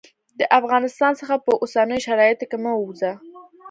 [0.39, 3.11] د افغانستان څخه په اوسنیو شرایطو کې مه ووزه.